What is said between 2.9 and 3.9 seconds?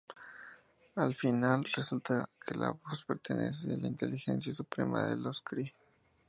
pertenece a la